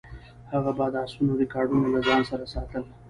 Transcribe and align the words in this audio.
هغه 0.51 0.71
به 0.77 0.85
د 0.93 0.95
اسونو 1.05 1.33
ریکارډونه 1.41 1.87
له 1.93 1.99
ځان 2.07 2.21
سره 2.31 2.45
ساتل. 2.53 2.83